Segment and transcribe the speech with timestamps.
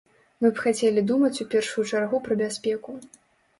[0.45, 2.99] Мы б хацелі думаць у першую чаргу пра бяспеку.